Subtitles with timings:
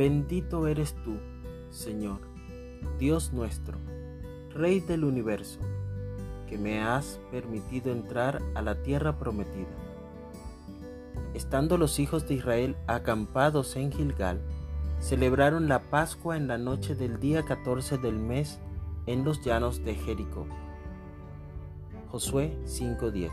[0.00, 1.18] Bendito eres tú,
[1.68, 2.20] Señor,
[2.98, 3.76] Dios nuestro,
[4.48, 5.60] Rey del universo,
[6.48, 9.68] que me has permitido entrar a la tierra prometida.
[11.34, 14.40] Estando los hijos de Israel acampados en Gilgal,
[15.00, 18.58] celebraron la Pascua en la noche del día 14 del mes
[19.04, 20.46] en los llanos de Jericó.
[22.10, 23.32] Josué 5:10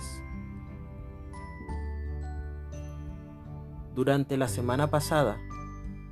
[3.96, 5.38] Durante la semana pasada,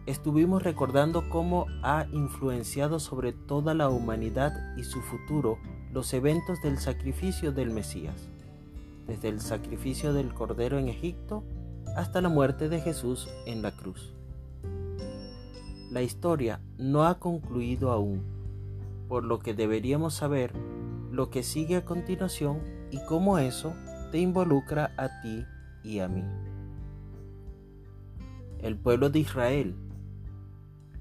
[0.06, 5.58] estuvimos recordando cómo ha influenciado sobre toda la humanidad y su futuro
[5.92, 8.30] los eventos del sacrificio del Mesías,
[9.08, 11.44] desde el sacrificio del Cordero en Egipto
[11.96, 14.14] hasta la muerte de Jesús en la cruz.
[15.92, 18.22] La historia no ha concluido aún,
[19.08, 20.52] por lo que deberíamos saber
[21.12, 22.60] lo que sigue a continuación
[22.92, 23.74] y cómo eso
[24.12, 25.46] te involucra a ti
[25.84, 26.24] y a mí.
[28.62, 29.76] El pueblo de Israel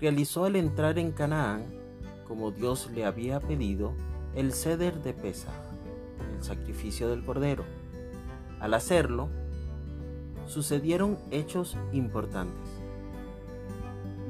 [0.04, 1.64] realizó al entrar en Canaán,
[2.28, 3.94] como Dios le había pedido,
[4.34, 5.54] el ceder de Pesach,
[6.36, 7.64] el sacrificio del cordero.
[8.60, 9.30] Al hacerlo,
[10.44, 12.68] sucedieron hechos importantes.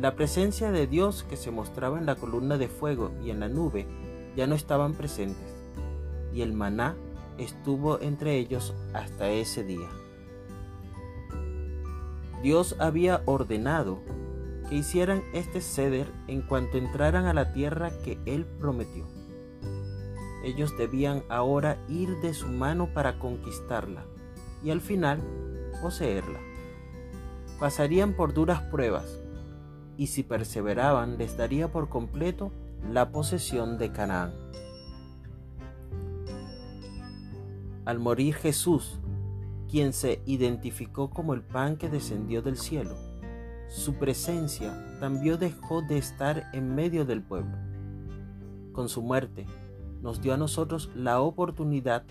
[0.00, 3.48] La presencia de Dios que se mostraba en la columna de fuego y en la
[3.48, 3.88] nube
[4.36, 5.52] ya no estaban presentes,
[6.32, 6.94] y el maná
[7.36, 9.88] estuvo entre ellos hasta ese día.
[12.44, 13.98] Dios había ordenado
[14.68, 19.06] que hicieran este ceder en cuanto entraran a la tierra que Él prometió.
[20.44, 24.04] Ellos debían ahora ir de su mano para conquistarla
[24.62, 25.20] y al final
[25.80, 26.38] poseerla.
[27.58, 29.20] Pasarían por duras pruebas
[29.96, 32.52] y si perseveraban les daría por completo
[32.90, 34.34] la posesión de Canaán.
[37.84, 38.98] Al morir Jesús,
[39.70, 42.96] quien se identificó como el pan que descendió del cielo,
[43.68, 47.56] su presencia también dejó de estar en medio del pueblo.
[48.72, 49.46] Con su muerte,
[50.02, 52.04] nos dio a nosotros la oportunidad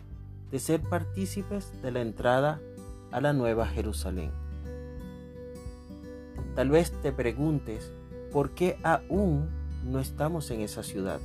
[0.52, 2.60] de ser partícipes de la entrada
[3.12, 4.32] a la nueva Jerusalén.
[6.56, 7.92] Tal vez te preguntes
[8.32, 9.50] por qué aún
[9.84, 11.20] no estamos en esa ciudad.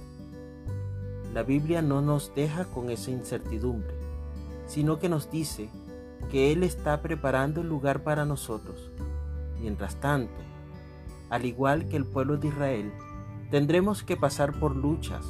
[1.35, 3.95] La Biblia no nos deja con esa incertidumbre,
[4.67, 5.69] sino que nos dice
[6.31, 8.91] que Él está preparando el lugar para nosotros
[9.61, 10.41] Mientras tanto,
[11.31, 12.93] al igual que el pueblo de Israel,
[13.51, 15.25] tendremos que pasar por luchas,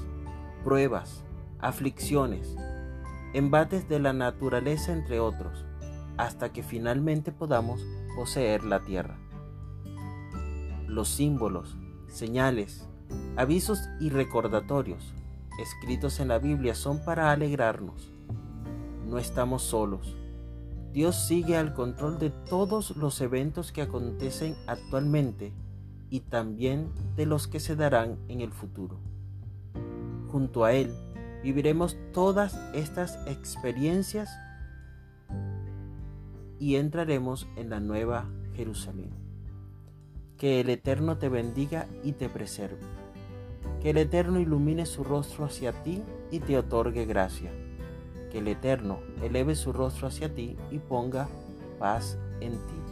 [0.65, 1.25] pruebas,
[1.61, 2.55] aflicciones,
[3.35, 5.65] embates de la naturaleza entre otros,
[6.17, 7.81] hasta que finalmente podamos
[8.17, 9.17] poseer la tierra.
[10.87, 11.77] Los símbolos,
[12.09, 12.87] señales,
[13.37, 15.15] avisos y recordatorios
[15.59, 18.13] escritos en la Biblia son para alegrarnos.
[19.07, 20.18] No estamos solos
[20.93, 25.53] Dios sigue al control de todos los eventos que acontecen actualmente
[26.09, 28.99] y también de los que se darán en el futuro.
[30.29, 30.91] Junto a Él
[31.43, 34.31] viviremos todas estas experiencias
[36.59, 39.11] y entraremos en la nueva Jerusalén.
[40.39, 42.81] Que el Eterno te bendiga y te preserve.
[43.83, 47.53] Que el Eterno ilumine su rostro hacia ti y te otorgue gracia
[48.31, 51.29] que el Eterno eleve su rostro hacia ti y ponga
[51.79, 52.88] paz en ti.